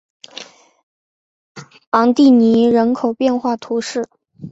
[1.91, 4.09] 昂蒂尼人口变化图示